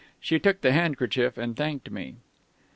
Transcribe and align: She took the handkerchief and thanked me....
She 0.19 0.39
took 0.39 0.61
the 0.61 0.71
handkerchief 0.71 1.37
and 1.37 1.55
thanked 1.55 1.91
me.... 1.91 2.15